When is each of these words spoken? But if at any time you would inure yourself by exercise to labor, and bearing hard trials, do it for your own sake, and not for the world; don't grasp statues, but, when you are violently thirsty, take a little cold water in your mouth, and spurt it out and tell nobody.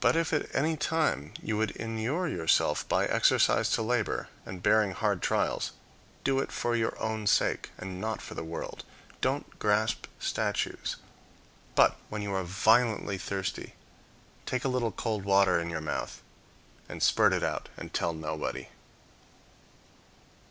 But 0.00 0.14
if 0.14 0.34
at 0.34 0.54
any 0.54 0.76
time 0.76 1.32
you 1.42 1.56
would 1.56 1.70
inure 1.70 2.28
yourself 2.28 2.86
by 2.86 3.06
exercise 3.06 3.70
to 3.70 3.80
labor, 3.82 4.28
and 4.44 4.62
bearing 4.62 4.90
hard 4.90 5.22
trials, 5.22 5.72
do 6.22 6.38
it 6.40 6.52
for 6.52 6.76
your 6.76 7.00
own 7.02 7.26
sake, 7.26 7.70
and 7.78 7.98
not 7.98 8.20
for 8.20 8.34
the 8.34 8.44
world; 8.44 8.84
don't 9.22 9.58
grasp 9.58 10.04
statues, 10.20 10.96
but, 11.74 11.96
when 12.10 12.20
you 12.20 12.34
are 12.34 12.44
violently 12.44 13.16
thirsty, 13.16 13.72
take 14.44 14.66
a 14.66 14.68
little 14.68 14.92
cold 14.92 15.24
water 15.24 15.58
in 15.58 15.70
your 15.70 15.80
mouth, 15.80 16.20
and 16.86 17.02
spurt 17.02 17.32
it 17.32 17.42
out 17.42 17.70
and 17.78 17.94
tell 17.94 18.12
nobody. 18.12 18.68